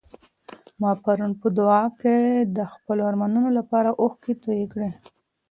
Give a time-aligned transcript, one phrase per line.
[0.79, 2.17] ما پرون په دعا کي
[2.57, 4.89] د خپلو ارمانونو لپاره اوښکې تویې کړې.